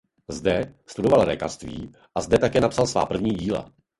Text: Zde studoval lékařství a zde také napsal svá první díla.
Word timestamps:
Zde 0.29 0.75
studoval 0.87 1.27
lékařství 1.27 1.91
a 2.15 2.21
zde 2.21 2.37
také 2.39 2.61
napsal 2.61 2.87
svá 2.87 3.05
první 3.05 3.31
díla. 3.33 3.71